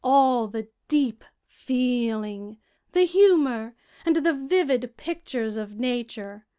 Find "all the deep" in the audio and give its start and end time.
0.03-1.23